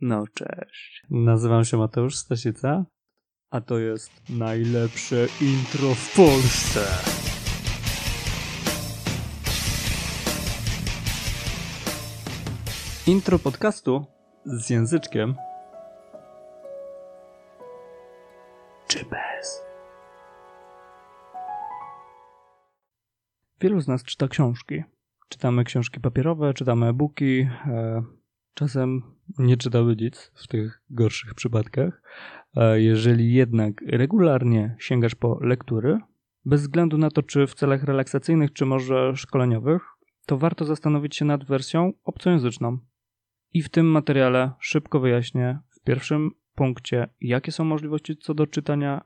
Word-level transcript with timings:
No 0.00 0.24
cześć. 0.34 1.02
Nazywam 1.10 1.64
się 1.64 1.76
Mateusz 1.76 2.16
Stasica, 2.16 2.84
a 3.50 3.60
to 3.60 3.78
jest 3.78 4.30
najlepsze 4.30 5.26
intro 5.40 5.94
w 5.94 6.16
Polsce. 6.16 6.80
Intro 13.06 13.38
podcastu 13.38 14.06
z 14.44 14.70
języczkiem 14.70 15.34
czy 18.88 19.04
bez? 19.04 19.62
Wielu 23.60 23.80
z 23.80 23.88
nas 23.88 24.04
czyta 24.04 24.28
książki. 24.28 24.82
Czytamy 25.28 25.64
książki 25.64 26.00
papierowe, 26.00 26.54
czytamy 26.54 26.86
e-booki, 26.86 27.48
e, 27.66 28.02
czasem 28.54 29.02
nie 29.38 29.56
czytamy 29.56 29.96
nic 29.96 30.32
w 30.34 30.46
tych 30.46 30.82
gorszych 30.90 31.34
przypadkach. 31.34 32.02
Jeżeli 32.74 33.32
jednak 33.32 33.82
regularnie 33.86 34.76
sięgasz 34.78 35.14
po 35.14 35.38
lektury, 35.40 35.98
bez 36.44 36.60
względu 36.60 36.98
na 36.98 37.10
to, 37.10 37.22
czy 37.22 37.46
w 37.46 37.54
celach 37.54 37.84
relaksacyjnych, 37.84 38.52
czy 38.52 38.66
może 38.66 39.16
szkoleniowych, 39.16 39.82
to 40.26 40.38
warto 40.38 40.64
zastanowić 40.64 41.16
się 41.16 41.24
nad 41.24 41.44
wersją 41.44 41.92
obcojęzyczną. 42.04 42.78
I 43.52 43.62
w 43.62 43.68
tym 43.68 43.86
materiale 43.86 44.52
szybko 44.60 45.00
wyjaśnię 45.00 45.58
w 45.70 45.80
pierwszym 45.80 46.30
punkcie, 46.54 47.08
jakie 47.20 47.52
są 47.52 47.64
możliwości 47.64 48.16
co 48.16 48.34
do 48.34 48.46
czytania 48.46 49.04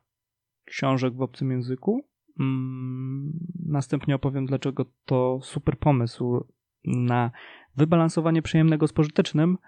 książek 0.65 1.15
w 1.15 1.23
obcym 1.23 1.51
języku. 1.51 2.09
Mm, 2.41 3.33
następnie 3.67 4.15
opowiem, 4.15 4.47
dlaczego 4.47 4.85
to 5.05 5.41
super 5.43 5.79
pomysł 5.79 6.47
na 6.85 7.31
wybalansowanie 7.77 8.43
przyjemnego 8.43 8.89
z 8.89 8.93
pożytecznym. 8.93 9.59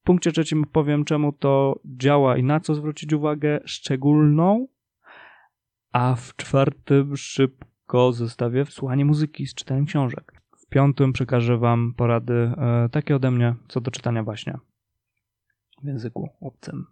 W 0.00 0.02
punkcie 0.02 0.32
trzecim 0.32 0.64
powiem, 0.72 1.04
czemu 1.04 1.32
to 1.32 1.80
działa 1.84 2.36
i 2.36 2.42
na 2.42 2.60
co 2.60 2.74
zwrócić 2.74 3.12
uwagę 3.12 3.60
szczególną. 3.64 4.68
A 5.92 6.14
w 6.14 6.36
czwartym 6.36 7.16
szybko 7.16 8.12
zestawię 8.12 8.64
słuchanie 8.64 9.04
muzyki 9.04 9.46
z 9.46 9.54
czytaniem 9.54 9.86
książek. 9.86 10.32
W 10.58 10.66
piątym 10.66 11.12
przekażę 11.12 11.58
Wam 11.58 11.94
porady 11.96 12.34
e, 12.34 12.88
takie 12.92 13.16
ode 13.16 13.30
mnie 13.30 13.54
co 13.68 13.80
do 13.80 13.90
czytania 13.90 14.22
właśnie 14.22 14.58
w 15.82 15.86
języku 15.86 16.28
obcym. 16.40 16.86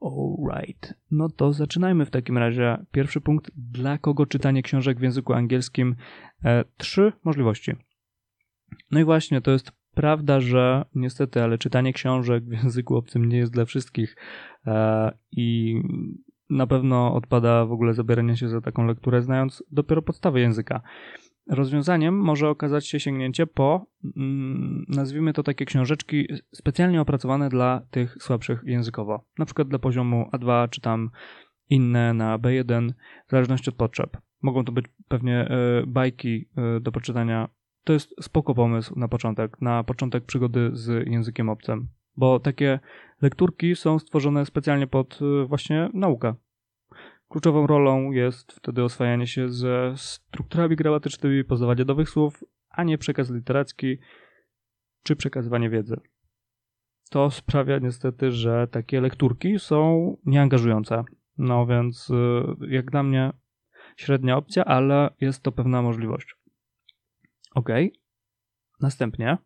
Alright. 0.00 0.94
No 1.10 1.28
to 1.28 1.52
zaczynajmy 1.52 2.06
w 2.06 2.10
takim 2.10 2.38
razie. 2.38 2.84
Pierwszy 2.92 3.20
punkt. 3.20 3.50
Dla 3.56 3.98
kogo 3.98 4.26
czytanie 4.26 4.62
książek 4.62 4.98
w 4.98 5.02
języku 5.02 5.32
angielskim? 5.32 5.96
E, 6.44 6.64
trzy 6.76 7.12
możliwości. 7.24 7.72
No 8.90 9.00
i 9.00 9.04
właśnie, 9.04 9.40
to 9.40 9.50
jest 9.50 9.72
prawda, 9.96 10.40
że 10.40 10.84
niestety, 10.94 11.42
ale 11.42 11.58
czytanie 11.58 11.92
książek 11.92 12.44
w 12.44 12.52
języku 12.52 12.96
obcym 12.96 13.28
nie 13.28 13.38
jest 13.38 13.52
dla 13.52 13.64
wszystkich 13.64 14.16
e, 14.66 15.12
i 15.32 15.76
na 16.50 16.66
pewno 16.66 17.14
odpada 17.14 17.66
w 17.66 17.72
ogóle 17.72 17.94
zabieranie 17.94 18.36
się 18.36 18.48
za 18.48 18.60
taką 18.60 18.86
lekturę, 18.86 19.22
znając 19.22 19.64
dopiero 19.70 20.02
podstawy 20.02 20.40
języka. 20.40 20.80
Rozwiązaniem 21.50 22.20
może 22.20 22.48
okazać 22.48 22.86
się 22.86 23.00
sięgnięcie 23.00 23.46
po, 23.46 23.86
mm, 24.16 24.84
nazwijmy 24.88 25.32
to 25.32 25.42
takie 25.42 25.64
książeczki 25.64 26.26
specjalnie 26.54 27.00
opracowane 27.00 27.48
dla 27.48 27.82
tych 27.90 28.16
słabszych 28.20 28.62
językowo. 28.64 29.24
Na 29.38 29.44
przykład 29.44 29.68
dla 29.68 29.78
poziomu 29.78 30.28
A2 30.32 30.68
czy 30.68 30.80
tam 30.80 31.10
inne 31.70 32.14
na 32.14 32.38
B1, 32.38 32.90
w 33.26 33.30
zależności 33.30 33.70
od 33.70 33.76
potrzeb. 33.76 34.16
Mogą 34.42 34.64
to 34.64 34.72
być 34.72 34.86
pewnie 35.08 35.48
y, 35.82 35.86
bajki 35.86 36.48
y, 36.76 36.80
do 36.80 36.92
poczytania. 36.92 37.48
To 37.86 37.92
jest 37.92 38.14
spoko 38.20 38.54
pomysł 38.54 38.98
na 38.98 39.08
początek, 39.08 39.60
na 39.60 39.84
początek 39.84 40.24
przygody 40.24 40.70
z 40.72 41.08
językiem 41.08 41.48
obcym, 41.48 41.88
bo 42.16 42.40
takie 42.40 42.80
lekturki 43.22 43.76
są 43.76 43.98
stworzone 43.98 44.46
specjalnie 44.46 44.86
pod 44.86 45.18
y, 45.22 45.46
właśnie 45.46 45.90
naukę. 45.94 46.34
Kluczową 47.28 47.66
rolą 47.66 48.10
jest 48.10 48.52
wtedy 48.52 48.84
oswajanie 48.84 49.26
się 49.26 49.48
ze 49.48 49.92
strukturami 49.96 50.76
gramatycznymi, 50.76 51.44
poznawanie 51.44 51.84
nowych 51.84 52.10
słów, 52.10 52.44
a 52.70 52.84
nie 52.84 52.98
przekaz 52.98 53.30
literacki 53.30 53.98
czy 55.02 55.16
przekazywanie 55.16 55.70
wiedzy. 55.70 55.96
To 57.10 57.30
sprawia 57.30 57.78
niestety, 57.78 58.30
że 58.30 58.68
takie 58.70 59.00
lekturki 59.00 59.58
są 59.58 60.16
nieangażujące. 60.24 61.04
No 61.38 61.66
więc, 61.66 62.10
y, 62.10 62.42
jak 62.68 62.90
dla 62.90 63.02
mnie, 63.02 63.32
średnia 63.96 64.36
opcja, 64.36 64.64
ale 64.64 65.10
jest 65.20 65.42
to 65.42 65.52
pewna 65.52 65.82
możliwość. 65.82 66.45
Ok. 67.56 67.68
Następnie 68.80 69.38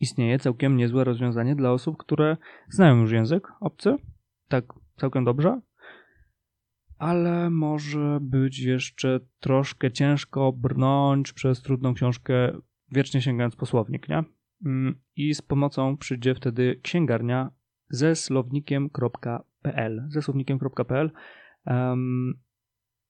istnieje 0.00 0.38
całkiem 0.38 0.76
niezłe 0.76 1.04
rozwiązanie 1.04 1.56
dla 1.56 1.72
osób, 1.72 1.96
które 1.96 2.36
znają 2.68 3.00
już 3.00 3.12
język 3.12 3.48
obcy, 3.60 3.96
tak 4.48 4.64
całkiem 4.96 5.24
dobrze, 5.24 5.60
ale 6.98 7.50
może 7.50 8.18
być 8.20 8.58
jeszcze 8.58 9.20
troszkę 9.40 9.92
ciężko 9.92 10.52
brnąć 10.52 11.32
przez 11.32 11.62
trudną 11.62 11.94
książkę, 11.94 12.60
wiecznie 12.92 13.22
sięgając 13.22 13.56
po 13.56 13.66
słownik, 13.66 14.08
nie? 14.08 14.24
Mm, 14.64 15.00
I 15.16 15.34
z 15.34 15.42
pomocą 15.42 15.96
przyjdzie 15.96 16.34
wtedy 16.34 16.80
księgarnia 16.82 17.50
ze 17.90 18.16
słownikiem.pl. 18.16 20.06
Ze 20.08 20.22
słownikiem.pl. 20.22 21.10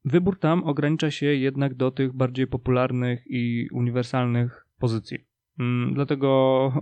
wybór 0.08 0.38
tam 0.38 0.64
ogranicza 0.64 1.10
się 1.10 1.26
jednak 1.26 1.74
do 1.74 1.90
tych 1.90 2.12
bardziej 2.12 2.46
popularnych 2.46 3.22
i 3.26 3.68
uniwersalnych 3.72 4.66
pozycji. 4.78 5.18
Um, 5.58 5.90
dlatego 5.94 6.28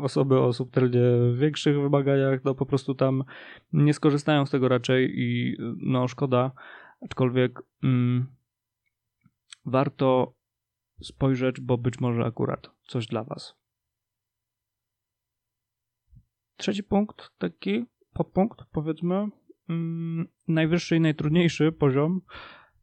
osoby 0.00 0.40
o 0.40 0.52
subtelnie 0.52 1.00
większych 1.34 1.80
wymaganiach 1.80 2.44
no 2.44 2.54
po 2.54 2.66
prostu 2.66 2.94
tam 2.94 3.24
nie 3.72 3.94
skorzystają 3.94 4.46
z 4.46 4.50
tego 4.50 4.68
raczej 4.68 5.12
i 5.16 5.56
no 5.76 6.08
szkoda, 6.08 6.52
Aczkolwiek 7.00 7.62
mm, 7.82 8.26
warto 9.64 10.34
spojrzeć, 11.02 11.60
bo 11.60 11.78
być 11.78 12.00
może 12.00 12.24
akurat 12.24 12.70
coś 12.88 13.06
dla 13.06 13.24
Was. 13.24 13.54
Trzeci 16.56 16.82
punkt, 16.82 17.30
taki 17.38 17.84
podpunkt, 18.12 18.58
powiedzmy, 18.72 19.28
mm, 19.68 20.28
najwyższy 20.48 20.96
i 20.96 21.00
najtrudniejszy 21.00 21.72
poziom 21.72 22.20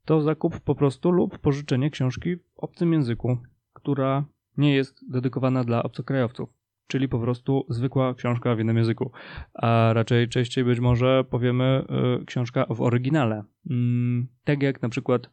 to 0.05 0.21
zakup 0.21 0.59
po 0.59 0.75
prostu 0.75 1.11
lub 1.11 1.39
pożyczenie 1.39 1.89
książki 1.89 2.35
w 2.35 2.43
obcym 2.57 2.93
języku, 2.93 3.37
która 3.73 4.25
nie 4.57 4.75
jest 4.75 5.11
dedykowana 5.11 5.63
dla 5.63 5.83
obcokrajowców 5.83 6.49
czyli 6.87 7.09
po 7.09 7.19
prostu 7.19 7.65
zwykła 7.69 8.13
książka 8.13 8.55
w 8.55 8.59
innym 8.59 8.77
języku. 8.77 9.11
A 9.53 9.93
raczej 9.93 10.29
częściej 10.29 10.63
być 10.63 10.79
może 10.79 11.23
powiemy 11.23 11.85
y, 12.21 12.25
książka 12.25 12.65
w 12.69 12.81
oryginale. 12.81 13.43
Mm, 13.69 14.27
tak 14.43 14.63
jak 14.63 14.81
na 14.81 14.89
przykład 14.89 15.29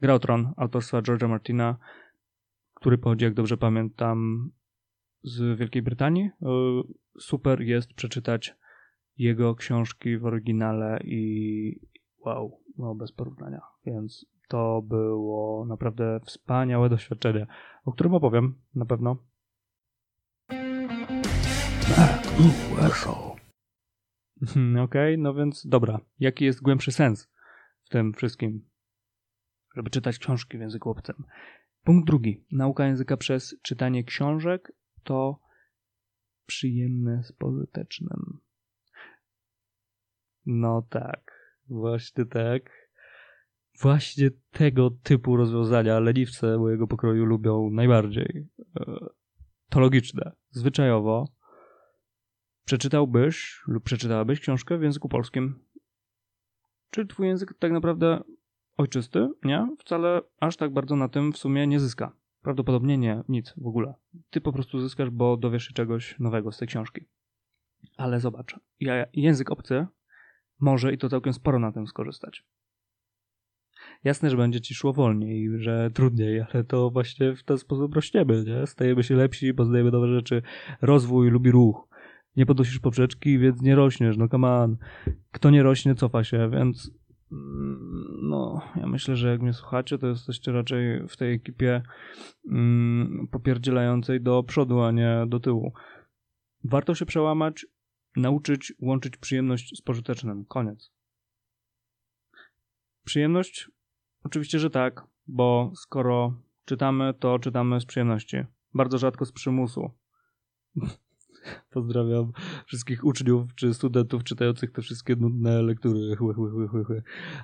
Grautron 0.00 0.52
autorstwa 0.56 1.02
George'a 1.02 1.28
Martina, 1.28 1.76
który 2.74 2.98
pochodzi, 2.98 3.24
jak 3.24 3.34
dobrze 3.34 3.56
pamiętam, 3.56 4.50
z 5.22 5.58
Wielkiej 5.58 5.82
Brytanii. 5.82 6.24
Y, 6.24 6.30
super 7.20 7.60
jest 7.60 7.94
przeczytać 7.94 8.54
jego 9.16 9.54
książki 9.54 10.18
w 10.18 10.26
oryginale 10.26 11.00
i 11.04 11.80
wow, 12.24 12.60
no 12.82 12.94
bez 12.94 13.12
porównania. 13.12 13.60
Więc 13.84 14.26
to 14.48 14.82
było 14.82 15.66
naprawdę 15.66 16.20
wspaniałe 16.24 16.88
doświadczenie, 16.88 17.46
o 17.84 17.92
którym 17.92 18.14
opowiem 18.14 18.54
na 18.74 18.86
pewno 18.86 19.16
UFO. 22.72 23.36
Hmm, 24.46 24.84
okej, 24.84 25.14
okay, 25.14 25.22
no 25.22 25.34
więc 25.34 25.66
dobra. 25.66 26.00
Jaki 26.18 26.44
jest 26.44 26.62
głębszy 26.62 26.92
sens 26.92 27.28
w 27.84 27.88
tym 27.88 28.12
wszystkim? 28.12 28.68
Żeby 29.76 29.90
czytać 29.90 30.18
książki 30.18 30.58
w 30.58 30.60
języku 30.60 30.90
obcym. 30.90 31.24
Punkt 31.84 32.06
drugi. 32.06 32.44
Nauka 32.52 32.86
języka 32.86 33.16
przez 33.16 33.56
czytanie 33.62 34.04
książek 34.04 34.72
to 35.02 35.40
przyjemne 36.46 37.24
z 37.24 37.32
pożytecznym. 37.32 38.40
No 40.46 40.82
tak. 40.90 41.41
Właśnie 41.68 42.24
tak. 42.24 42.90
Właśnie 43.80 44.30
tego 44.50 44.90
typu 44.90 45.36
rozwiązania 45.36 46.00
leniwce 46.00 46.58
mojego 46.58 46.86
pokroju 46.86 47.24
lubią 47.24 47.70
najbardziej. 47.70 48.46
E, 48.80 49.06
to 49.70 49.80
logiczne. 49.80 50.32
Zwyczajowo 50.50 51.28
przeczytałbyś 52.64 53.62
lub 53.66 53.84
przeczytałabyś 53.84 54.40
książkę 54.40 54.78
w 54.78 54.82
języku 54.82 55.08
polskim. 55.08 55.64
Czy 56.90 57.06
twój 57.06 57.26
język 57.26 57.54
tak 57.58 57.72
naprawdę 57.72 58.22
ojczysty? 58.76 59.28
Nie, 59.44 59.68
wcale 59.78 60.20
aż 60.40 60.56
tak 60.56 60.72
bardzo 60.72 60.96
na 60.96 61.08
tym 61.08 61.32
w 61.32 61.38
sumie 61.38 61.66
nie 61.66 61.80
zyska. 61.80 62.12
Prawdopodobnie 62.42 62.98
nie, 62.98 63.22
nic 63.28 63.54
w 63.56 63.66
ogóle. 63.66 63.94
Ty 64.30 64.40
po 64.40 64.52
prostu 64.52 64.80
zyskasz, 64.80 65.10
bo 65.10 65.36
dowiesz 65.36 65.64
się 65.68 65.74
czegoś 65.74 66.18
nowego 66.18 66.52
z 66.52 66.58
tej 66.58 66.68
książki. 66.68 67.06
Ale 67.96 68.20
zobacz, 68.20 68.60
ja, 68.80 69.06
język 69.12 69.50
obcy 69.50 69.86
może 70.62 70.92
i 70.92 70.98
to 70.98 71.08
całkiem 71.08 71.32
sporo 71.32 71.58
na 71.58 71.72
tym 71.72 71.86
skorzystać. 71.86 72.44
Jasne, 74.04 74.30
że 74.30 74.36
będzie 74.36 74.60
ci 74.60 74.74
szło 74.74 74.92
wolniej, 74.92 75.50
że 75.56 75.90
trudniej, 75.90 76.44
ale 76.52 76.64
to 76.64 76.90
właśnie 76.90 77.36
w 77.36 77.42
ten 77.42 77.58
sposób 77.58 77.94
rośniemy, 77.94 78.44
nie? 78.44 78.66
Stajemy 78.66 79.02
się 79.02 79.14
lepsi, 79.14 79.54
poznajemy 79.54 79.90
nowe 79.90 80.08
rzeczy. 80.08 80.42
Rozwój 80.80 81.30
lubi 81.30 81.50
ruch. 81.50 81.88
Nie 82.36 82.46
podnosisz 82.46 82.78
poprzeczki, 82.78 83.38
więc 83.38 83.62
nie 83.62 83.74
rośniesz. 83.74 84.16
No 84.16 84.28
come 84.28 84.52
on. 84.52 84.76
Kto 85.32 85.50
nie 85.50 85.62
rośnie, 85.62 85.94
cofa 85.94 86.24
się, 86.24 86.50
więc 86.50 86.90
mm, 87.32 88.02
no, 88.22 88.62
ja 88.76 88.86
myślę, 88.86 89.16
że 89.16 89.30
jak 89.30 89.42
mnie 89.42 89.52
słuchacie, 89.52 89.98
to 89.98 90.06
jesteście 90.06 90.52
raczej 90.52 91.08
w 91.08 91.16
tej 91.16 91.34
ekipie 91.34 91.82
mm, 92.50 93.28
popierdzielającej 93.30 94.20
do 94.20 94.42
przodu, 94.42 94.80
a 94.80 94.92
nie 94.92 95.24
do 95.28 95.40
tyłu. 95.40 95.72
Warto 96.64 96.94
się 96.94 97.06
przełamać, 97.06 97.66
nauczyć 98.16 98.72
łączyć 98.78 99.16
przyjemność 99.16 99.78
z 99.78 99.82
pożytecznym. 99.82 100.44
Koniec. 100.44 100.92
Przyjemność? 103.04 103.70
Oczywiście, 104.24 104.58
że 104.58 104.70
tak, 104.70 105.06
bo 105.26 105.72
skoro 105.74 106.34
czytamy, 106.64 107.14
to 107.14 107.38
czytamy 107.38 107.80
z 107.80 107.86
przyjemności. 107.86 108.36
Bardzo 108.74 108.98
rzadko 108.98 109.24
z 109.24 109.32
przymusu. 109.32 109.90
Pozdrawiam 111.74 112.32
wszystkich 112.66 113.04
uczniów 113.04 113.54
czy 113.54 113.74
studentów 113.74 114.24
czytających 114.24 114.72
te 114.72 114.82
wszystkie 114.82 115.16
nudne 115.16 115.62
lektury. 115.62 116.16
Chły, 116.16 116.34
chły, 116.34 116.50
chły, 116.50 116.68
chły, 116.68 116.84
chły. 116.84 117.02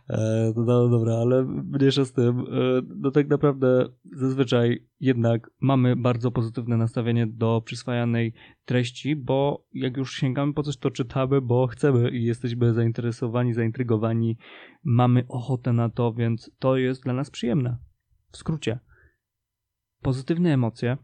E, 0.08 0.52
no, 0.56 0.64
no 0.64 0.88
dobra, 0.88 1.14
ale 1.14 1.44
mniejsza 1.44 2.04
z 2.04 2.12
tym. 2.12 2.40
E, 2.40 2.44
no 2.96 3.10
tak 3.10 3.28
naprawdę 3.28 3.88
zazwyczaj 4.04 4.86
jednak 5.00 5.50
mamy 5.60 5.96
bardzo 5.96 6.30
pozytywne 6.30 6.76
nastawienie 6.76 7.26
do 7.26 7.62
przyswajanej 7.64 8.34
treści, 8.64 9.16
bo 9.16 9.66
jak 9.72 9.96
już 9.96 10.14
sięgamy 10.14 10.54
po 10.54 10.62
coś, 10.62 10.76
to 10.76 10.90
czytamy, 10.90 11.40
bo 11.40 11.66
chcemy 11.66 12.10
i 12.10 12.24
jesteśmy 12.24 12.74
zainteresowani, 12.74 13.54
zaintrygowani, 13.54 14.36
mamy 14.84 15.24
ochotę 15.28 15.72
na 15.72 15.88
to, 15.88 16.12
więc 16.12 16.50
to 16.58 16.76
jest 16.76 17.02
dla 17.02 17.12
nas 17.12 17.30
przyjemne. 17.30 17.78
W 18.32 18.36
skrócie. 18.36 18.78
Pozytywne 20.02 20.54
emocje, 20.54 20.96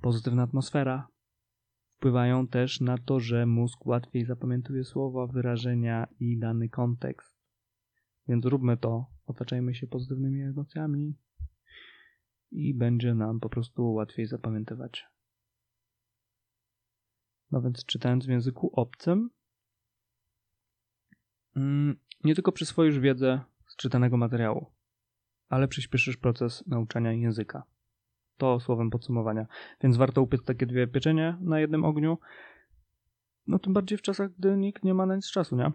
pozytywna 0.00 0.42
atmosfera, 0.42 1.08
wpływają 1.96 2.48
też 2.48 2.80
na 2.80 2.98
to, 2.98 3.20
że 3.20 3.46
mózg 3.46 3.86
łatwiej 3.86 4.24
zapamiętuje 4.24 4.84
słowa, 4.84 5.26
wyrażenia 5.26 6.06
i 6.20 6.38
dany 6.38 6.68
kontekst. 6.68 7.36
Więc 8.28 8.44
róbmy 8.44 8.76
to, 8.76 9.06
otaczajmy 9.26 9.74
się 9.74 9.86
pozytywnymi 9.86 10.42
emocjami 10.42 11.14
i 12.50 12.74
będzie 12.74 13.14
nam 13.14 13.40
po 13.40 13.48
prostu 13.48 13.92
łatwiej 13.92 14.26
zapamiętywać. 14.26 15.06
No 17.50 17.62
więc 17.62 17.84
czytając 17.84 18.26
w 18.26 18.30
języku 18.30 18.70
obcym, 18.72 19.30
mm, 21.56 21.96
nie 22.24 22.34
tylko 22.34 22.52
przyswoisz 22.52 22.98
wiedzę 22.98 23.40
z 23.68 23.76
czytanego 23.76 24.16
materiału, 24.16 24.72
ale 25.48 25.68
przyspieszysz 25.68 26.16
proces 26.16 26.66
nauczania 26.66 27.12
języka. 27.12 27.75
To 28.36 28.60
słowem 28.60 28.90
podsumowania. 28.90 29.46
Więc 29.82 29.96
warto 29.96 30.22
upiec 30.22 30.44
takie 30.44 30.66
dwie 30.66 30.86
pieczenie 30.86 31.36
na 31.40 31.60
jednym 31.60 31.84
ogniu. 31.84 32.18
No 33.46 33.58
tym 33.58 33.72
bardziej 33.72 33.98
w 33.98 34.02
czasach, 34.02 34.30
gdy 34.38 34.56
nikt 34.56 34.84
nie 34.84 34.94
ma 34.94 35.06
na 35.06 35.16
nic 35.16 35.30
czasu, 35.30 35.56
nie? 35.56 35.72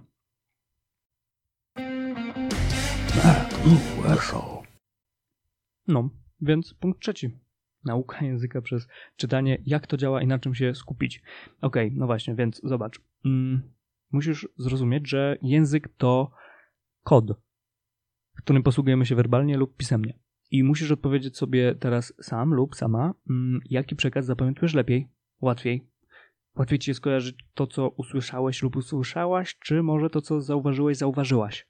No, 5.88 6.10
więc 6.42 6.74
punkt 6.74 7.02
trzeci. 7.02 7.40
Nauka 7.84 8.26
języka 8.26 8.62
przez 8.62 8.88
czytanie, 9.16 9.62
jak 9.66 9.88
to 9.88 9.98
działa 9.98 10.22
i 10.22 10.28
na 10.28 10.40
czym 10.40 10.56
się 10.56 10.76
skupić. 10.76 11.22
Okej, 11.62 11.88
okay, 11.88 12.00
no 12.00 12.06
właśnie, 12.06 12.36
więc 12.36 12.62
zobacz. 12.64 13.02
Mm, 13.26 13.74
musisz 14.12 14.48
zrozumieć, 14.58 15.10
że 15.10 15.38
język 15.42 15.90
to 15.98 16.32
kod, 17.04 17.26
którym 18.38 18.64
posługujemy 18.64 19.06
się 19.06 19.16
werbalnie 19.16 19.58
lub 19.58 19.78
pisemnie. 19.78 20.20
I 20.52 20.64
musisz 20.64 20.92
odpowiedzieć 20.92 21.38
sobie 21.38 21.76
teraz 21.76 22.14
sam 22.22 22.54
lub 22.54 22.76
sama, 22.76 23.14
mm, 23.30 23.60
jaki 23.66 23.96
przekaz 23.96 24.26
zapamiętujesz 24.26 24.74
lepiej, 24.74 25.08
łatwiej. 25.42 25.88
Łatwiej 26.56 26.80
ci 26.80 26.90
jest 26.90 26.98
skojarzyć 26.98 27.46
to, 27.54 27.68
co 27.68 27.90
usłyszałeś 27.90 28.64
lub 28.64 28.76
usłyszałaś, 28.76 29.60
czy 29.60 29.84
może 29.84 30.10
to, 30.10 30.22
co 30.22 30.42
zauważyłeś, 30.42 30.98
zauważyłaś. 30.98 31.68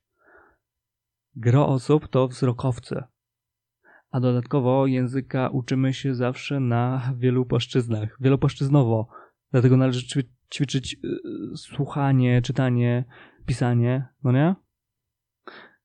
Gro 1.36 1.68
osób 1.68 2.08
to 2.08 2.28
wzrokowcy. 2.28 3.04
A 4.12 4.20
dodatkowo 4.20 4.88
języka 4.88 5.50
uczymy 5.50 5.94
się 5.94 6.16
zawsze 6.16 6.60
na 6.60 7.14
wielu 7.18 7.46
płaszczyznach, 7.46 8.18
wielopłaszczyznowo. 8.20 9.08
Dlatego 9.52 9.78
należy 9.78 10.24
ćwiczyć 10.54 10.94
yy, 11.04 11.58
słuchanie, 11.58 12.42
czytanie, 12.42 13.06
pisanie, 13.46 14.08
no 14.24 14.32
nie? 14.32 14.56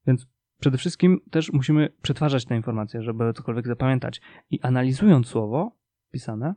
Więc 0.06 0.26
Przede 0.60 0.78
wszystkim 0.78 1.20
też 1.30 1.52
musimy 1.52 1.88
przetwarzać 2.02 2.44
te 2.44 2.56
informacje, 2.56 3.02
żeby 3.02 3.32
cokolwiek 3.32 3.66
zapamiętać. 3.66 4.20
I 4.50 4.60
analizując 4.60 5.26
słowo 5.26 5.76
pisane, 6.10 6.54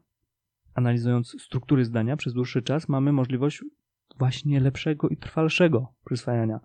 analizując 0.74 1.42
struktury 1.42 1.86
zdania 1.86 2.18
przez 2.18 2.34
dłuższy 2.34 2.62
czas, 2.62 2.90
mamy 2.90 3.12
możliwość 3.12 3.64
właśnie 4.18 4.60
lepszego 4.60 5.10
i 5.10 5.18
trwalszego 5.18 5.94
przyswajania. 6.06 6.60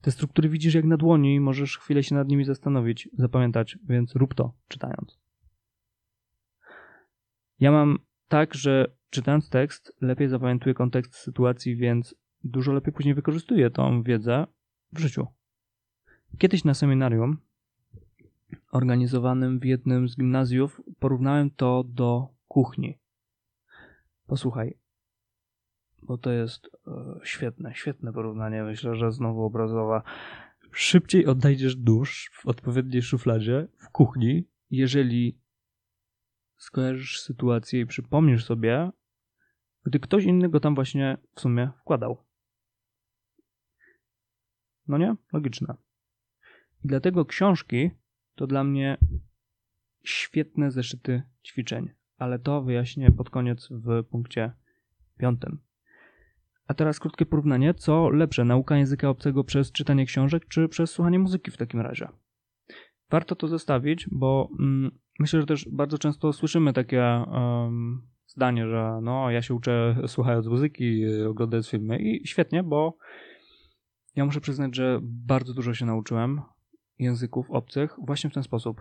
Te 0.00 0.10
struktury 0.10 0.48
widzisz 0.48 0.74
jak 0.74 0.84
na 0.84 0.96
dłoni 0.96 1.34
i 1.34 1.40
możesz 1.40 1.78
chwilę 1.78 2.02
się 2.02 2.14
nad 2.14 2.28
nimi 2.28 2.44
zastanowić, 2.44 3.08
zapamiętać, 3.12 3.78
więc 3.84 4.16
rób 4.16 4.34
to 4.34 4.54
czytając. 4.68 5.18
Ja 7.58 7.72
mam 7.72 7.98
tak, 8.28 8.54
że 8.54 8.86
czytając 9.10 9.50
tekst 9.50 9.96
lepiej 10.00 10.28
zapamiętuję 10.28 10.74
kontekst 10.74 11.14
sytuacji, 11.14 11.76
więc 11.76 12.14
dużo 12.44 12.72
lepiej 12.72 12.92
później 12.92 13.14
wykorzystuję 13.14 13.70
tą 13.70 14.02
wiedzę 14.02 14.46
w 14.92 14.98
życiu. 14.98 15.26
Kiedyś 16.38 16.64
na 16.64 16.74
seminarium 16.74 17.38
organizowanym 18.72 19.60
w 19.60 19.64
jednym 19.64 20.08
z 20.08 20.16
gimnazjów 20.16 20.80
porównałem 20.98 21.50
to 21.50 21.84
do 21.84 22.28
kuchni. 22.48 22.98
Posłuchaj, 24.26 24.78
bo 26.02 26.18
to 26.18 26.30
jest 26.30 26.70
e, 26.86 27.20
świetne, 27.24 27.74
świetne 27.74 28.12
porównanie. 28.12 28.62
Myślę, 28.62 28.94
że 28.94 29.12
znowu 29.12 29.44
obrazowa. 29.44 30.02
Szybciej 30.72 31.26
odnajdziesz 31.26 31.76
dusz 31.76 32.30
w 32.32 32.46
odpowiedniej 32.46 33.02
szufladzie 33.02 33.68
w 33.78 33.88
kuchni, 33.88 34.48
jeżeli 34.70 35.38
skojarzysz 36.56 37.20
sytuację 37.20 37.80
i 37.80 37.86
przypomnisz 37.86 38.44
sobie, 38.44 38.90
gdy 39.84 40.00
ktoś 40.00 40.24
inny 40.24 40.48
go 40.48 40.60
tam 40.60 40.74
właśnie 40.74 41.18
w 41.34 41.40
sumie 41.40 41.70
wkładał. 41.80 42.24
No 44.88 44.98
nie? 44.98 45.16
Logiczne. 45.32 45.74
I 46.84 46.88
dlatego 46.88 47.24
książki 47.24 47.90
to 48.34 48.46
dla 48.46 48.64
mnie 48.64 48.98
świetne 50.04 50.70
zeszyty 50.70 51.22
ćwiczeń, 51.46 51.90
ale 52.18 52.38
to 52.38 52.62
wyjaśnię 52.62 53.10
pod 53.10 53.30
koniec 53.30 53.68
w 53.70 54.04
punkcie 54.04 54.52
piątym. 55.18 55.58
A 56.66 56.74
teraz 56.74 57.00
krótkie 57.00 57.26
porównanie, 57.26 57.74
co 57.74 58.08
lepsze, 58.08 58.44
nauka 58.44 58.76
języka 58.76 59.08
obcego 59.08 59.44
przez 59.44 59.72
czytanie 59.72 60.06
książek, 60.06 60.48
czy 60.48 60.68
przez 60.68 60.90
słuchanie 60.90 61.18
muzyki 61.18 61.50
w 61.50 61.56
takim 61.56 61.80
razie? 61.80 62.08
Warto 63.10 63.36
to 63.36 63.48
zestawić, 63.48 64.06
bo 64.10 64.50
mm, 64.60 64.98
myślę, 65.18 65.40
że 65.40 65.46
też 65.46 65.68
bardzo 65.72 65.98
często 65.98 66.32
słyszymy 66.32 66.72
takie 66.72 67.24
um, 67.32 68.02
zdanie, 68.26 68.68
że 68.68 69.00
no, 69.02 69.30
ja 69.30 69.42
się 69.42 69.54
uczę 69.54 69.96
słuchając 70.06 70.46
muzyki, 70.46 71.06
oglądając 71.28 71.68
filmy 71.68 71.98
i 71.98 72.26
świetnie, 72.26 72.62
bo 72.62 72.96
ja 74.16 74.24
muszę 74.24 74.40
przyznać, 74.40 74.76
że 74.76 74.98
bardzo 75.02 75.54
dużo 75.54 75.74
się 75.74 75.86
nauczyłem 75.86 76.40
języków 77.00 77.50
obcych 77.50 77.96
właśnie 77.98 78.30
w 78.30 78.34
ten 78.34 78.42
sposób. 78.42 78.80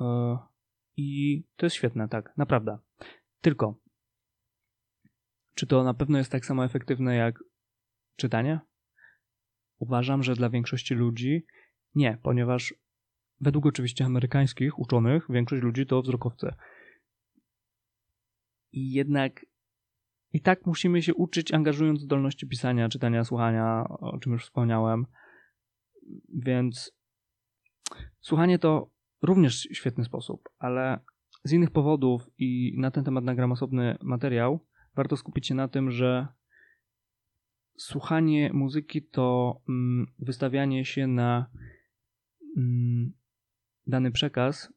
E, 0.00 0.38
I 0.96 1.42
to 1.56 1.66
jest 1.66 1.76
świetne, 1.76 2.08
tak, 2.08 2.36
naprawdę. 2.36 2.78
Tylko, 3.40 3.80
czy 5.54 5.66
to 5.66 5.84
na 5.84 5.94
pewno 5.94 6.18
jest 6.18 6.32
tak 6.32 6.46
samo 6.46 6.64
efektywne 6.64 7.16
jak 7.16 7.44
czytanie? 8.16 8.60
Uważam, 9.78 10.22
że 10.22 10.34
dla 10.34 10.50
większości 10.50 10.94
ludzi 10.94 11.46
nie, 11.94 12.18
ponieważ 12.22 12.74
według 13.40 13.66
oczywiście 13.66 14.04
amerykańskich 14.04 14.78
uczonych 14.78 15.26
większość 15.30 15.62
ludzi 15.62 15.86
to 15.86 16.02
wzrokowcy. 16.02 16.52
I 18.72 18.92
jednak 18.92 19.46
i 20.32 20.40
tak 20.40 20.66
musimy 20.66 21.02
się 21.02 21.14
uczyć, 21.14 21.52
angażując 21.52 22.00
zdolności 22.00 22.46
pisania, 22.46 22.88
czytania, 22.88 23.24
słuchania, 23.24 23.84
o 23.88 24.18
czym 24.18 24.32
już 24.32 24.44
wspomniałem. 24.44 25.06
Więc 26.34 26.95
Słuchanie 28.26 28.58
to 28.58 28.90
również 29.22 29.68
świetny 29.72 30.04
sposób, 30.04 30.48
ale 30.58 31.00
z 31.44 31.52
innych 31.52 31.70
powodów 31.70 32.30
i 32.38 32.74
na 32.76 32.90
ten 32.90 33.04
temat 33.04 33.24
nagram 33.24 33.52
osobny 33.52 33.98
materiał, 34.02 34.66
warto 34.94 35.16
skupić 35.16 35.46
się 35.46 35.54
na 35.54 35.68
tym, 35.68 35.90
że 35.90 36.28
słuchanie 37.78 38.52
muzyki 38.52 39.02
to 39.02 39.56
mm, 39.68 40.06
wystawianie 40.18 40.84
się 40.84 41.06
na 41.06 41.50
mm, 42.56 43.12
dany 43.86 44.10
przekaz 44.10 44.72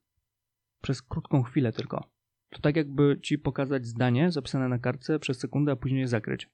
przez 0.82 1.02
krótką 1.02 1.44
chwilę 1.44 1.72
tylko. 1.72 2.12
To 2.50 2.62
tak 2.62 2.76
jakby 2.76 3.20
ci 3.22 3.38
pokazać 3.38 3.86
zdanie 3.86 4.32
zapisane 4.32 4.68
na 4.68 4.80
kartce 4.80 5.20
przez 5.20 5.40
sekundę, 5.40 5.72
a 5.72 5.76
później 5.76 6.02
je 6.02 6.08
zakryć. 6.08 6.50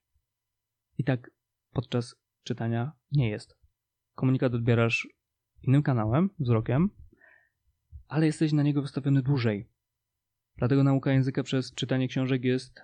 I 0.98 1.04
tak 1.04 1.32
podczas 1.74 2.16
czytania 2.44 2.92
nie 3.12 3.30
jest. 3.30 3.58
Komunikat 4.14 4.54
odbierasz 4.54 5.08
innym 5.68 5.84
kanałem, 5.84 6.30
wzrokiem, 6.40 6.90
ale 8.08 8.26
jesteś 8.26 8.54
na 8.54 8.64
niego 8.64 8.82
wystawiony 8.82 9.22
dłużej. 9.22 9.70
Dlatego 10.58 10.84
nauka 10.84 11.12
języka 11.12 11.44
przez 11.44 11.74
czytanie 11.74 12.08
książek 12.08 12.44
jest 12.44 12.82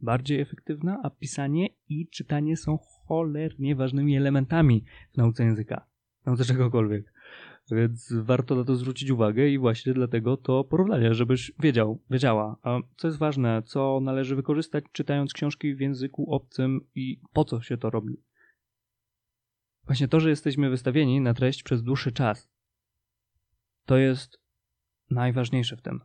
bardziej 0.00 0.40
efektywna, 0.40 1.00
a 1.02 1.10
pisanie 1.10 1.68
i 1.88 2.08
czytanie 2.08 2.56
są 2.56 2.78
cholernie 3.06 3.76
ważnymi 3.76 4.16
elementami 4.16 4.84
w 5.14 5.16
nauce 5.16 5.44
języka, 5.44 5.86
w 6.22 6.26
nauce 6.26 6.44
czegokolwiek. 6.44 7.12
Więc 7.72 8.12
warto 8.22 8.54
na 8.54 8.64
to 8.64 8.76
zwrócić 8.76 9.10
uwagę 9.10 9.48
i 9.48 9.58
właśnie 9.58 9.92
dlatego 9.92 10.36
to 10.36 10.64
porównanie, 10.64 11.14
żebyś 11.14 11.52
wiedział, 11.58 12.02
wiedziała, 12.10 12.56
co 12.96 13.08
jest 13.08 13.18
ważne, 13.18 13.62
co 13.62 14.00
należy 14.02 14.36
wykorzystać 14.36 14.84
czytając 14.92 15.32
książki 15.32 15.74
w 15.74 15.80
języku 15.80 16.34
obcym 16.34 16.80
i 16.94 17.20
po 17.32 17.44
co 17.44 17.62
się 17.62 17.76
to 17.76 17.90
robi. 17.90 18.16
Właśnie 19.90 20.08
to, 20.08 20.20
że 20.20 20.30
jesteśmy 20.30 20.70
wystawieni 20.70 21.20
na 21.20 21.34
treść 21.34 21.62
przez 21.62 21.82
dłuższy 21.82 22.12
czas, 22.12 22.50
to 23.86 23.96
jest 23.96 24.40
najważniejsze 25.10 25.76
w 25.76 25.82
tym. 25.82 26.00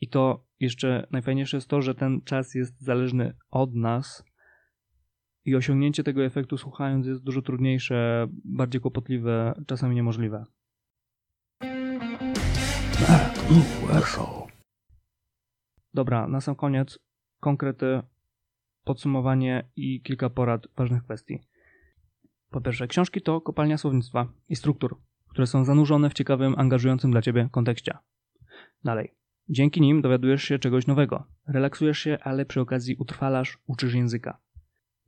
I 0.00 0.08
to 0.08 0.46
jeszcze 0.60 1.06
najfajniejsze 1.10 1.56
jest 1.56 1.68
to, 1.68 1.82
że 1.82 1.94
ten 1.94 2.20
czas 2.22 2.54
jest 2.54 2.80
zależny 2.80 3.36
od 3.50 3.74
nas 3.74 4.24
i 5.44 5.56
osiągnięcie 5.56 6.04
tego 6.04 6.24
efektu 6.24 6.58
słuchając 6.58 7.06
jest 7.06 7.22
dużo 7.22 7.42
trudniejsze, 7.42 8.26
bardziej 8.44 8.80
kłopotliwe, 8.80 9.62
czasami 9.66 9.94
niemożliwe. 9.94 10.44
Dobra, 15.94 16.28
na 16.28 16.40
sam 16.40 16.54
koniec 16.54 16.98
konkrety, 17.40 18.02
podsumowanie 18.84 19.68
i 19.76 20.02
kilka 20.02 20.30
porad 20.30 20.66
ważnych 20.76 21.02
kwestii. 21.02 21.53
Po 22.54 22.60
pierwsze, 22.60 22.86
książki 22.86 23.20
to 23.20 23.40
kopalnia 23.40 23.78
słownictwa 23.78 24.26
i 24.48 24.56
struktur, 24.56 25.00
które 25.28 25.46
są 25.46 25.64
zanurzone 25.64 26.10
w 26.10 26.14
ciekawym, 26.14 26.54
angażującym 26.58 27.10
dla 27.10 27.22
ciebie 27.22 27.48
kontekście. 27.52 27.98
Dalej. 28.84 29.14
Dzięki 29.48 29.80
nim 29.80 30.02
dowiadujesz 30.02 30.42
się 30.42 30.58
czegoś 30.58 30.86
nowego, 30.86 31.26
relaksujesz 31.48 31.98
się, 31.98 32.18
ale 32.22 32.46
przy 32.46 32.60
okazji 32.60 32.96
utrwalasz, 32.98 33.58
uczysz 33.66 33.94
języka. 33.94 34.38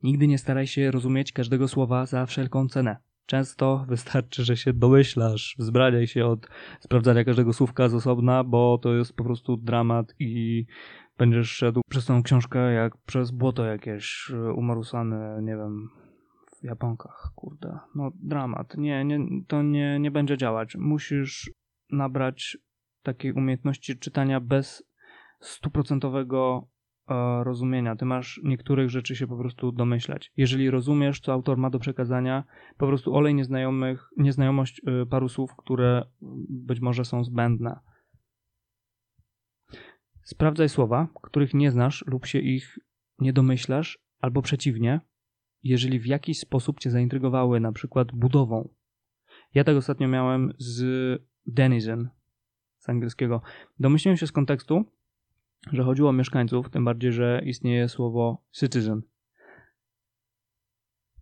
Nigdy 0.03 0.27
nie 0.27 0.37
staraj 0.37 0.67
się 0.67 0.91
rozumieć 0.91 1.31
każdego 1.31 1.67
słowa 1.67 2.05
za 2.05 2.25
wszelką 2.25 2.67
cenę. 2.67 2.97
Często 3.25 3.85
wystarczy, 3.87 4.43
że 4.43 4.57
się 4.57 4.73
domyślasz, 4.73 5.55
wzbraniaj 5.59 6.07
się 6.07 6.25
od 6.25 6.47
sprawdzania 6.79 7.23
każdego 7.23 7.53
słówka 7.53 7.89
z 7.89 7.93
osobna, 7.93 8.43
bo 8.43 8.77
to 8.77 8.93
jest 8.93 9.15
po 9.15 9.23
prostu 9.23 9.57
dramat 9.57 10.15
i 10.19 10.65
będziesz 11.17 11.51
szedł 11.51 11.81
przez 11.89 12.05
tą 12.05 12.23
książkę 12.23 12.73
jak 12.73 12.97
przez 12.97 13.31
błoto 13.31 13.65
jakieś 13.65 14.31
umarusane, 14.55 15.39
nie 15.43 15.55
wiem, 15.55 15.89
Japonkach, 16.67 17.31
kurde. 17.35 17.79
No 17.95 18.11
dramat. 18.15 18.77
Nie, 18.77 19.05
nie, 19.05 19.19
to 19.47 19.61
nie, 19.61 19.99
nie 19.99 20.11
będzie 20.11 20.37
działać. 20.37 20.75
Musisz 20.75 21.51
nabrać 21.91 22.57
takiej 23.03 23.33
umiejętności 23.33 23.99
czytania 23.99 24.39
bez 24.39 24.83
stuprocentowego 25.39 26.67
e, 27.09 27.43
rozumienia. 27.43 27.95
Ty 27.95 28.05
masz 28.05 28.41
niektórych 28.43 28.89
rzeczy 28.89 29.15
się 29.15 29.27
po 29.27 29.37
prostu 29.37 29.71
domyślać. 29.71 30.31
Jeżeli 30.37 30.69
rozumiesz, 30.69 31.19
co 31.19 31.33
autor 31.33 31.57
ma 31.57 31.69
do 31.69 31.79
przekazania, 31.79 32.43
po 32.77 32.87
prostu 32.87 33.15
olej 33.15 33.35
nieznajomych, 33.35 34.09
nieznajomość 34.17 34.81
e, 34.85 35.05
paru 35.05 35.29
słów, 35.29 35.55
które 35.57 36.03
być 36.49 36.79
może 36.79 37.05
są 37.05 37.23
zbędne. 37.23 37.79
Sprawdzaj 40.23 40.69
słowa, 40.69 41.07
których 41.21 41.53
nie 41.53 41.71
znasz 41.71 42.03
lub 42.07 42.25
się 42.25 42.39
ich 42.39 42.79
nie 43.19 43.33
domyślasz, 43.33 43.99
albo 44.19 44.41
przeciwnie, 44.41 45.01
jeżeli 45.63 45.99
w 45.99 46.05
jakiś 46.05 46.39
sposób 46.39 46.79
cię 46.79 46.91
zaintrygowały, 46.91 47.59
na 47.59 47.71
przykład 47.71 48.11
budową. 48.11 48.69
Ja 49.53 49.63
tak 49.63 49.75
ostatnio 49.77 50.07
miałem 50.07 50.53
z 50.57 50.83
Denizen 51.45 52.09
z 52.77 52.89
angielskiego. 52.89 53.41
Domyśliłem 53.79 54.17
się 54.17 54.27
z 54.27 54.31
kontekstu, 54.31 54.85
że 55.71 55.83
chodziło 55.83 56.09
o 56.09 56.13
mieszkańców, 56.13 56.69
tym 56.69 56.85
bardziej, 56.85 57.11
że 57.11 57.41
istnieje 57.45 57.89
słowo 57.89 58.43
citizen. 58.51 59.01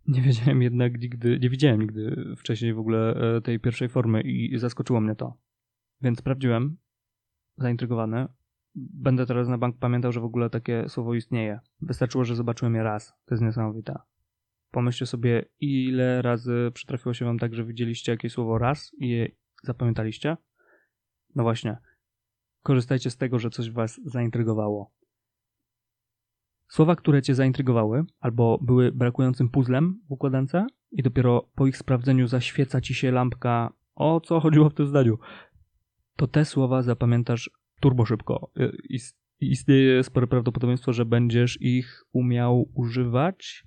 Nie 0.08 0.22
wiedziałem 0.22 0.62
jednak 0.62 1.00
nigdy, 1.00 1.38
nie 1.38 1.50
widziałem 1.50 1.80
nigdy 1.80 2.34
wcześniej 2.36 2.74
w 2.74 2.78
ogóle 2.78 3.14
e, 3.36 3.40
tej 3.40 3.60
pierwszej 3.60 3.88
formy 3.88 4.22
i 4.22 4.58
zaskoczyło 4.58 5.00
mnie 5.00 5.14
to. 5.14 5.34
Więc 6.00 6.18
sprawdziłem, 6.18 6.76
zaintrygowany. 7.58 8.26
Będę 8.74 9.26
teraz 9.26 9.48
na 9.48 9.58
bank 9.58 9.78
pamiętał, 9.78 10.12
że 10.12 10.20
w 10.20 10.24
ogóle 10.24 10.50
takie 10.50 10.88
słowo 10.88 11.14
istnieje. 11.14 11.60
Wystarczyło, 11.80 12.24
że 12.24 12.34
zobaczyłem 12.34 12.74
je 12.74 12.82
raz. 12.82 13.12
To 13.26 13.34
jest 13.34 13.42
niesamowite. 13.42 13.94
Pomyślcie 14.70 15.06
sobie, 15.06 15.44
ile 15.60 16.22
razy 16.22 16.70
przytrafiło 16.74 17.14
się 17.14 17.24
wam 17.24 17.38
tak, 17.38 17.54
że 17.54 17.64
widzieliście 17.64 18.12
jakieś 18.12 18.32
słowo 18.32 18.58
raz 18.58 18.92
i 18.98 19.08
je 19.08 19.28
zapamiętaliście. 19.62 20.36
No 21.34 21.42
właśnie, 21.42 21.76
korzystajcie 22.62 23.10
z 23.10 23.16
tego, 23.16 23.38
że 23.38 23.50
coś 23.50 23.70
was 23.70 24.00
zaintrygowało. 24.04 24.92
Słowa, 26.68 26.96
które 26.96 27.22
cię 27.22 27.34
zaintrygowały, 27.34 28.04
albo 28.20 28.58
były 28.62 28.92
brakującym 28.92 29.48
puzzlem 29.48 30.00
w 30.08 30.12
układance 30.12 30.52
i 30.90 31.02
dopiero 31.02 31.50
po 31.54 31.66
ich 31.66 31.76
sprawdzeniu 31.76 32.26
zaświeca 32.26 32.80
ci 32.80 32.94
się 32.94 33.10
lampka, 33.10 33.72
o 33.94 34.20
co 34.20 34.40
chodziło 34.40 34.70
w 34.70 34.74
tym 34.74 34.86
zdaniu, 34.86 35.18
to 36.16 36.26
te 36.26 36.44
słowa 36.44 36.82
zapamiętasz 36.82 37.50
turbo 37.80 38.06
szybko. 38.06 38.52
Istnieje 39.40 40.04
spore 40.04 40.26
prawdopodobieństwo, 40.26 40.92
że 40.92 41.04
będziesz 41.04 41.60
ich 41.60 42.04
umiał 42.12 42.70
używać. 42.74 43.64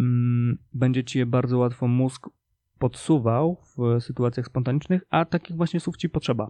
Mm, 0.00 0.58
będzie 0.72 1.04
ci 1.04 1.18
je 1.18 1.26
bardzo 1.26 1.58
łatwo 1.58 1.88
mózg 1.88 2.28
podsuwał 2.78 3.56
w 3.76 4.00
sytuacjach 4.00 4.46
spontanicznych, 4.46 5.02
a 5.10 5.24
takich 5.24 5.56
właśnie 5.56 5.80
słów 5.80 5.96
ci 5.96 6.08
potrzeba. 6.08 6.48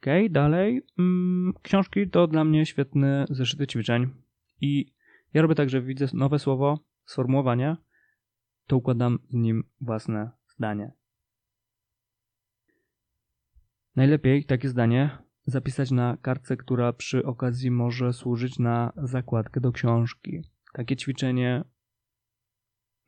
Ok, 0.00 0.06
dalej. 0.30 0.82
Mm, 0.98 1.52
książki 1.62 2.10
to 2.10 2.26
dla 2.26 2.44
mnie 2.44 2.66
świetny 2.66 3.24
zeszyty 3.30 3.66
ćwiczeń. 3.66 4.14
I 4.60 4.92
ja 5.34 5.42
robię 5.42 5.54
tak, 5.54 5.70
że 5.70 5.82
widzę 5.82 6.06
nowe 6.12 6.38
słowo, 6.38 6.78
sformułowanie, 7.04 7.76
to 8.66 8.76
układam 8.76 9.18
z 9.28 9.34
nim 9.34 9.64
własne 9.80 10.30
zdanie. 10.48 10.92
Najlepiej 13.96 14.44
takie 14.44 14.68
zdanie 14.68 15.18
zapisać 15.46 15.90
na 15.90 16.16
kartce, 16.22 16.56
która 16.56 16.92
przy 16.92 17.26
okazji 17.26 17.70
może 17.70 18.12
służyć 18.12 18.58
na 18.58 18.92
zakładkę 18.96 19.60
do 19.60 19.72
książki. 19.72 20.42
Takie 20.72 20.96
ćwiczenie 20.96 21.64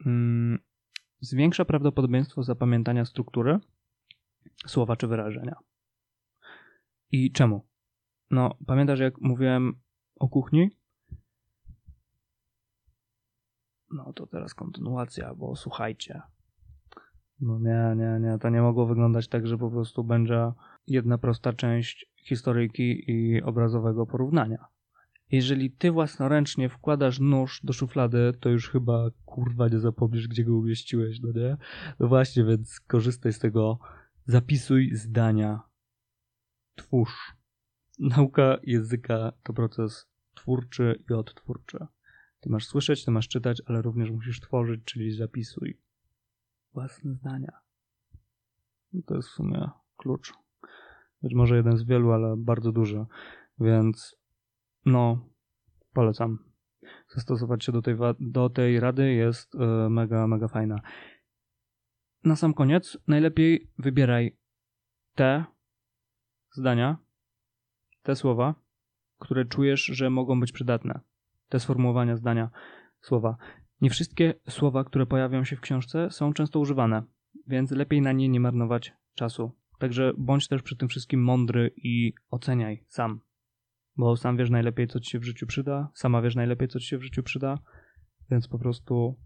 mm, 0.07 0.59
zwiększa 1.21 1.64
prawdopodobieństwo 1.64 2.42
zapamiętania 2.42 3.04
struktury 3.04 3.59
słowa 4.66 4.97
czy 4.97 5.07
wyrażenia. 5.07 5.57
I 7.11 7.33
czemu? 7.33 7.69
No, 8.31 8.59
pamiętasz, 8.66 9.00
jak 9.00 9.21
mówiłem 9.21 9.81
o 10.16 10.28
kuchni? 10.28 10.71
No 13.90 14.12
to 14.12 14.26
teraz 14.26 14.54
kontynuacja, 14.54 15.35
bo 15.35 15.57
słuchajcie. 15.57 16.23
No 17.40 17.59
nie, 17.59 17.95
nie, 17.97 18.21
nie, 18.21 18.38
to 18.38 18.49
nie 18.49 18.62
mogło 18.62 18.87
wyglądać 18.87 19.28
tak, 19.28 19.47
że 19.47 19.59
po 19.59 19.71
prostu 19.71 20.04
będzie 20.04 20.52
jedna 20.87 21.19
prosta 21.19 21.52
część 21.52 22.12
historyjki 22.16 23.11
i 23.11 23.42
obrazowego 23.42 24.07
porównania. 24.07 24.66
Jeżeli 25.32 25.70
ty 25.70 25.90
własnoręcznie 25.90 26.68
wkładasz 26.68 27.20
nóż 27.20 27.60
do 27.64 27.72
szuflady, 27.72 28.32
to 28.40 28.48
już 28.48 28.70
chyba 28.70 29.10
kurwa 29.24 29.68
nie 29.68 29.78
zapomnisz, 29.78 30.28
gdzie 30.28 30.44
go 30.44 30.56
umieściłeś, 30.56 31.20
no 31.20 31.32
nie? 31.32 31.56
No 32.00 32.08
właśnie, 32.08 32.44
więc 32.44 32.80
korzystaj 32.80 33.32
z 33.32 33.38
tego. 33.38 33.78
Zapisuj 34.26 34.94
zdania. 34.94 35.60
Twórz. 36.74 37.36
Nauka 37.98 38.58
języka 38.62 39.32
to 39.42 39.52
proces 39.52 40.06
twórczy 40.34 41.04
i 41.10 41.12
odtwórczy. 41.12 41.78
Ty 42.40 42.50
masz 42.50 42.66
słyszeć, 42.66 43.04
ty 43.04 43.10
masz 43.10 43.28
czytać, 43.28 43.62
ale 43.66 43.82
również 43.82 44.10
musisz 44.10 44.40
tworzyć, 44.40 44.84
czyli 44.84 45.12
zapisuj 45.12 45.80
własne 46.72 47.14
zdania. 47.14 47.52
No 48.92 49.02
to 49.06 49.16
jest 49.16 49.28
w 49.28 49.32
sumie 49.32 49.70
klucz. 49.96 50.32
Być 51.22 51.34
może 51.34 51.56
jeden 51.56 51.76
z 51.76 51.84
wielu, 51.84 52.12
ale 52.12 52.34
bardzo 52.36 52.72
duży. 52.72 53.04
Więc 53.58 54.21
no, 54.84 55.28
polecam. 55.92 56.38
Zastosować 57.14 57.64
się 57.64 57.72
do 57.72 57.82
tej, 57.82 57.96
do 58.20 58.50
tej 58.50 58.80
rady 58.80 59.12
jest 59.12 59.54
yy, 59.54 59.90
mega, 59.90 60.26
mega 60.26 60.48
fajna. 60.48 60.80
Na 62.24 62.36
sam 62.36 62.54
koniec, 62.54 62.98
najlepiej 63.06 63.70
wybieraj 63.78 64.36
te 65.14 65.44
zdania, 66.52 66.96
te 68.02 68.16
słowa, 68.16 68.54
które 69.18 69.44
czujesz, 69.44 69.84
że 69.84 70.10
mogą 70.10 70.40
być 70.40 70.52
przydatne. 70.52 71.00
Te 71.48 71.60
sformułowania 71.60 72.16
zdania, 72.16 72.50
słowa. 73.00 73.36
Nie 73.80 73.90
wszystkie 73.90 74.34
słowa, 74.48 74.84
które 74.84 75.06
pojawią 75.06 75.44
się 75.44 75.56
w 75.56 75.60
książce, 75.60 76.10
są 76.10 76.32
często 76.32 76.60
używane, 76.60 77.02
więc 77.46 77.70
lepiej 77.70 78.00
na 78.00 78.12
nie 78.12 78.28
nie 78.28 78.40
marnować 78.40 78.92
czasu. 79.14 79.52
Także 79.78 80.12
bądź 80.18 80.48
też 80.48 80.62
przy 80.62 80.76
tym 80.76 80.88
wszystkim 80.88 81.24
mądry 81.24 81.70
i 81.76 82.14
oceniaj 82.30 82.84
sam. 82.88 83.20
Bo 83.96 84.16
sam 84.16 84.37
wiesz 84.37 84.50
najlepiej, 84.50 84.88
co 84.88 85.00
ci 85.00 85.11
się 85.11 85.18
w 85.18 85.25
życiu 85.25 85.46
przyda, 85.46 85.90
sama 85.94 86.22
wiesz 86.22 86.37
najlepiej, 86.37 86.68
co 86.68 86.80
ci 86.80 86.87
się 86.87 86.99
w 86.99 87.02
życiu 87.02 87.22
przyda, 87.22 87.58
więc 88.30 88.49
po 88.49 88.58
prostu 88.58 89.16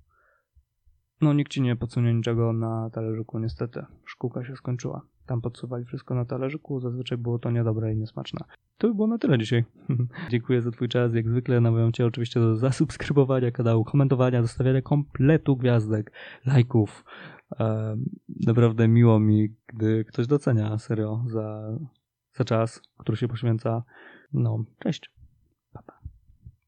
no 1.20 1.32
nikt 1.32 1.52
ci 1.52 1.62
nie 1.62 1.76
podsunie 1.76 2.14
niczego 2.14 2.52
na 2.52 2.90
talerzyku, 2.90 3.38
niestety. 3.38 3.84
Szkółka 4.04 4.44
się 4.44 4.56
skończyła. 4.56 5.06
tam 5.26 5.40
podsuwali 5.40 5.84
wszystko 5.84 6.14
na 6.14 6.24
talerzyku, 6.24 6.80
zazwyczaj 6.80 7.18
było 7.18 7.38
to 7.38 7.50
niedobre 7.50 7.92
i 7.92 7.96
niesmaczne. 7.96 8.40
To 8.78 8.88
by 8.88 8.94
było 8.94 9.06
na 9.06 9.18
tyle 9.18 9.38
dzisiaj. 9.38 9.64
Dziękuję 10.30 10.62
za 10.62 10.70
Twój 10.70 10.88
czas. 10.88 11.14
Jak 11.14 11.28
zwykle 11.28 11.60
namawiam 11.60 11.92
Cię 11.92 12.06
oczywiście 12.06 12.40
do 12.40 12.56
zasubskrybowania 12.56 13.50
kanału, 13.50 13.84
komentowania, 13.84 14.42
zostawiania 14.42 14.82
kompletu 14.82 15.56
gwiazdek, 15.56 16.12
lajków. 16.46 17.04
E, 17.60 17.96
naprawdę 18.46 18.88
miło 18.88 19.20
mi, 19.20 19.54
gdy 19.66 20.04
ktoś 20.04 20.26
docenia 20.26 20.78
serio 20.78 21.24
za, 21.26 21.78
za 22.32 22.44
czas, 22.44 22.82
który 22.98 23.16
się 23.16 23.28
poświęca. 23.28 23.82
No, 24.32 24.64
cześć. 24.78 25.15